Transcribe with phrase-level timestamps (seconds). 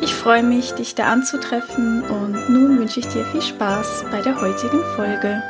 [0.00, 4.40] ich freue mich, dich da anzutreffen und nun wünsche ich dir viel Spaß bei der
[4.40, 5.42] heutigen Folge.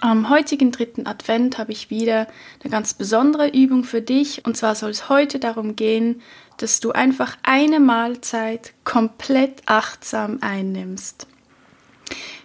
[0.00, 2.28] Am heutigen dritten Advent habe ich wieder
[2.62, 6.22] eine ganz besondere Übung für dich und zwar soll es heute darum gehen,
[6.58, 11.26] dass du einfach eine Mahlzeit komplett achtsam einnimmst.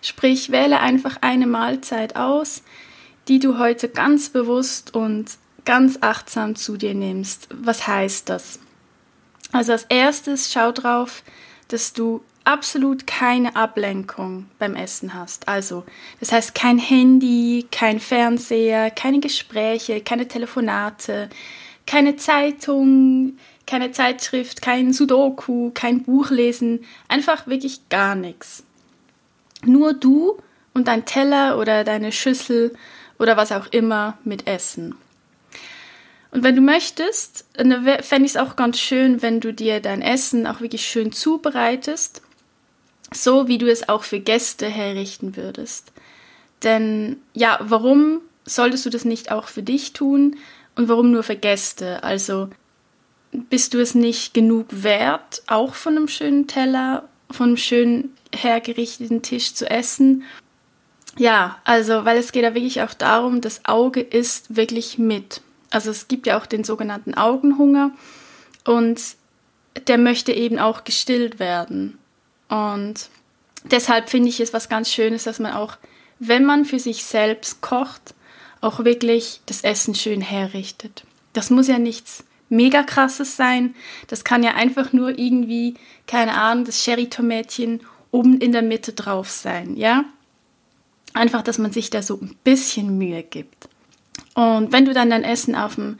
[0.01, 2.63] Sprich, wähle einfach eine Mahlzeit aus,
[3.27, 5.25] die du heute ganz bewusst und
[5.65, 7.47] ganz achtsam zu dir nimmst.
[7.53, 8.59] Was heißt das?
[9.53, 11.23] Also als erstes schau drauf,
[11.69, 15.47] dass du absolut keine Ablenkung beim Essen hast.
[15.47, 15.85] Also,
[16.19, 21.29] das heißt kein Handy, kein Fernseher, keine Gespräche, keine Telefonate,
[21.85, 28.63] keine Zeitung, keine Zeitschrift, kein Sudoku, kein Buch lesen, einfach wirklich gar nichts.
[29.63, 30.37] Nur du
[30.73, 32.73] und dein Teller oder deine Schüssel
[33.19, 34.95] oder was auch immer mit Essen.
[36.33, 40.47] Und wenn du möchtest, fände ich es auch ganz schön, wenn du dir dein Essen
[40.47, 42.23] auch wirklich schön zubereitest,
[43.13, 45.91] so wie du es auch für Gäste herrichten würdest.
[46.63, 50.37] Denn ja, warum solltest du das nicht auch für dich tun
[50.75, 52.03] und warum nur für Gäste?
[52.03, 52.49] Also
[53.31, 59.21] bist du es nicht genug wert, auch von einem schönen Teller, von einem schön hergerichteten
[59.21, 60.23] Tisch zu essen?
[61.15, 65.42] Ja, also, weil es geht ja wirklich auch darum, das Auge isst wirklich mit.
[65.73, 67.91] Also es gibt ja auch den sogenannten Augenhunger
[68.63, 69.01] und
[69.87, 71.97] der möchte eben auch gestillt werden.
[72.47, 73.09] Und
[73.63, 75.77] deshalb finde ich es was ganz Schönes, dass man auch,
[76.19, 78.13] wenn man für sich selbst kocht,
[78.61, 81.05] auch wirklich das Essen schön herrichtet.
[81.33, 83.73] Das muss ja nichts mega krasses sein.
[84.05, 85.73] Das kann ja einfach nur irgendwie,
[86.05, 87.81] keine Ahnung, das Sherry-Tomätchen
[88.11, 90.05] oben in der Mitte drauf sein, ja?
[91.15, 93.69] Einfach, dass man sich da so ein bisschen Mühe gibt.
[94.35, 95.99] Und wenn du dann dein Essen auf dem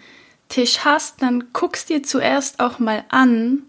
[0.49, 3.63] Tisch hast, dann guckst dir zuerst auch mal an,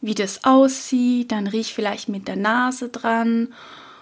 [0.00, 3.54] wie das aussieht, dann riech vielleicht mit der Nase dran.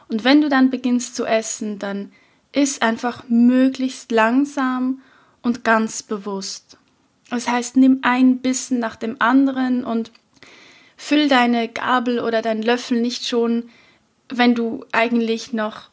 [0.08, 2.12] Und wenn du dann beginnst zu essen, dann
[2.52, 5.00] iss einfach möglichst langsam
[5.42, 6.76] und ganz bewusst.
[7.30, 10.10] Das heißt, nimm ein Bissen nach dem anderen und
[10.96, 13.70] füll deine Gabel oder deinen Löffel nicht schon,
[14.28, 15.88] wenn du eigentlich noch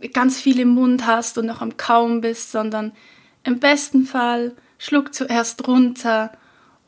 [0.00, 2.92] äh, ganz viel im Mund hast und noch am Kaum bist, sondern
[3.44, 6.32] im besten Fall schluck zuerst runter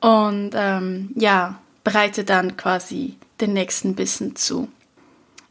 [0.01, 4.69] und ähm, ja, bereite dann quasi den nächsten Bissen zu.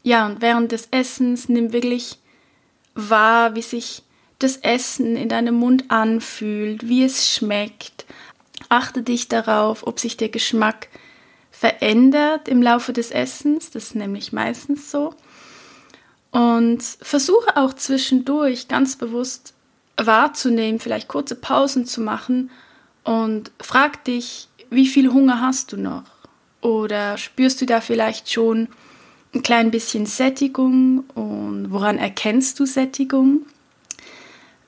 [0.02, 2.18] Ja, und während des Essens nimm wirklich
[2.94, 4.02] wahr, wie sich
[4.38, 8.04] das Essen in deinem Mund anfühlt, wie es schmeckt.
[8.68, 10.88] Achte dich darauf, ob sich der Geschmack
[11.50, 15.14] verändert im Laufe des Essens, das ist nämlich meistens so.
[16.30, 19.54] Und versuche auch zwischendurch ganz bewusst
[19.96, 22.50] wahrzunehmen, vielleicht kurze Pausen zu machen
[23.04, 26.04] und frag dich, wie viel Hunger hast du noch?
[26.60, 28.68] Oder spürst du da vielleicht schon
[29.34, 33.46] ein klein bisschen Sättigung und woran erkennst du Sättigung?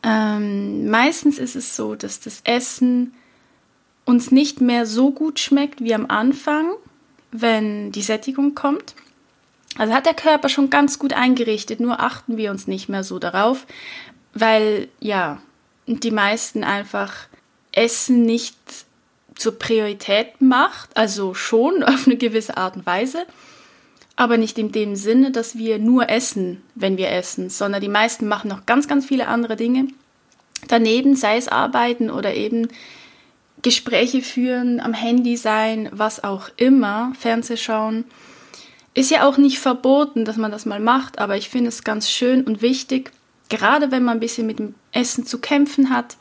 [0.03, 3.15] Ähm, meistens ist es so, dass das Essen
[4.05, 6.71] uns nicht mehr so gut schmeckt wie am Anfang,
[7.33, 8.95] wenn die Sättigung kommt.
[9.77, 13.19] Also hat der Körper schon ganz gut eingerichtet, nur achten wir uns nicht mehr so
[13.19, 13.67] darauf,
[14.35, 15.41] weil ja,
[15.87, 17.15] die meisten einfach
[17.73, 18.57] Essen nicht
[19.35, 23.25] zur Priorität macht, also schon auf eine gewisse Art und Weise,
[24.17, 28.27] aber nicht in dem Sinne, dass wir nur essen, wenn wir essen, sondern die meisten
[28.27, 29.89] machen noch ganz, ganz viele andere Dinge.
[30.67, 32.67] Daneben, sei es arbeiten oder eben
[33.63, 38.05] Gespräche führen, am Handy sein, was auch immer, Fernseh schauen.
[38.95, 42.11] Ist ja auch nicht verboten, dass man das mal macht, aber ich finde es ganz
[42.11, 43.13] schön und wichtig,
[43.49, 46.17] Gerade wenn man ein bisschen mit dem Essen zu kämpfen hat,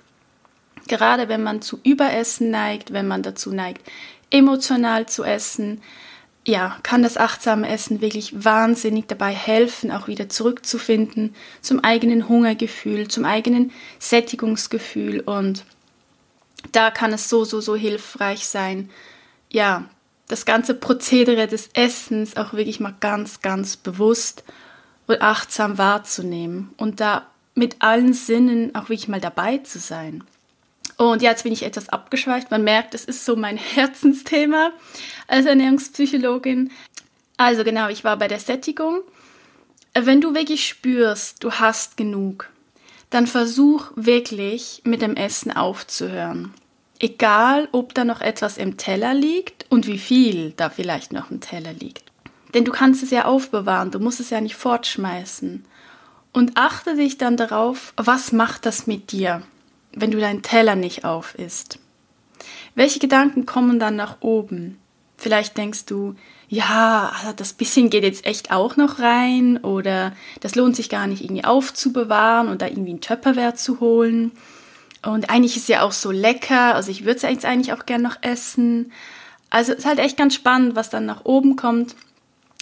[0.88, 3.82] gerade wenn man zu Überessen neigt, wenn man dazu neigt,
[4.30, 5.82] emotional zu essen,
[6.46, 13.10] ja, kann das achtsame Essen wirklich wahnsinnig dabei helfen, auch wieder zurückzufinden zum eigenen Hungergefühl,
[13.10, 15.20] zum eigenen Sättigungsgefühl.
[15.20, 15.66] Und
[16.72, 18.90] da kann es so, so, so hilfreich sein,
[19.52, 19.90] ja,
[20.30, 24.44] das ganze Prozedere des Essens auch wirklich mal ganz, ganz bewusst
[25.10, 27.26] achtsam wahrzunehmen und da
[27.56, 30.24] mit allen Sinnen auch wirklich mal dabei zu sein.
[30.98, 32.52] Und jetzt bin ich etwas abgeschweift.
[32.52, 34.72] Man merkt, es ist so mein Herzensthema
[35.28, 36.72] als Ernährungspsychologin.
[37.38, 39.02] Also genau, ich war bei der Sättigung.
[39.94, 42.50] wenn du wirklich spürst, du hast genug,
[43.10, 46.54] dann versuch wirklich mit dem Essen aufzuhören.
[47.00, 51.42] Egal, ob da noch etwas im Teller liegt und wie viel da vielleicht noch im
[51.42, 52.07] Teller liegt.
[52.54, 55.66] Denn du kannst es ja aufbewahren, du musst es ja nicht fortschmeißen.
[56.34, 59.42] Und achte dich dann darauf, was macht das mit dir,
[59.94, 61.80] wenn du deinen Teller nicht auf isst.
[62.76, 64.78] Welche Gedanken kommen dann nach oben?
[65.18, 66.14] Vielleicht denkst du,
[66.48, 71.08] ja, also das bisschen geht jetzt echt auch noch rein oder das lohnt sich gar
[71.08, 74.32] nicht irgendwie aufzubewahren und da irgendwie einen Töpperware zu holen.
[75.04, 78.04] Und eigentlich ist es ja auch so lecker, also ich würde es eigentlich auch gern
[78.04, 78.92] noch essen.
[79.50, 81.96] Also es ist halt echt ganz spannend, was dann nach oben kommt,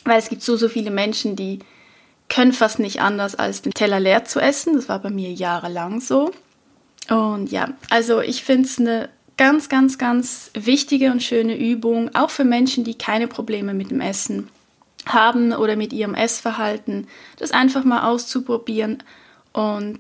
[0.06, 1.60] weil es gibt so, so viele Menschen, die
[2.30, 4.74] können fast nicht anders, als den Teller leer zu essen.
[4.74, 6.32] Das war bei mir jahrelang so.
[7.10, 12.30] Und ja, also ich finde es eine ganz, ganz, ganz wichtige und schöne Übung, auch
[12.30, 14.50] für Menschen, die keine Probleme mit dem Essen
[15.06, 17.08] haben oder mit ihrem Essverhalten,
[17.38, 19.04] das einfach mal auszuprobieren
[19.54, 19.98] und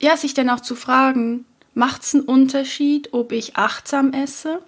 [0.00, 1.44] ja, sich dann auch zu fragen,
[1.74, 4.60] macht es einen Unterschied, ob ich achtsam esse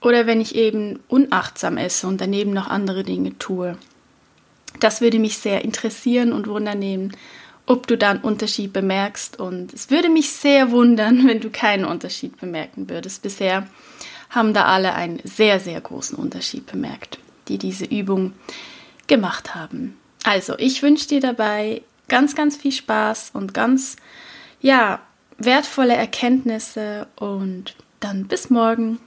[0.00, 3.78] oder wenn ich eben unachtsam esse und daneben noch andere Dinge tue.
[4.84, 7.16] Das würde mich sehr interessieren und wundernehmen,
[7.64, 9.40] ob du da einen Unterschied bemerkst.
[9.40, 13.22] Und es würde mich sehr wundern, wenn du keinen Unterschied bemerken würdest.
[13.22, 13.66] Bisher
[14.28, 18.34] haben da alle einen sehr, sehr großen Unterschied bemerkt, die diese Übung
[19.06, 19.96] gemacht haben.
[20.22, 23.96] Also, ich wünsche dir dabei ganz, ganz viel Spaß und ganz,
[24.60, 25.00] ja,
[25.38, 29.00] wertvolle Erkenntnisse und dann bis morgen.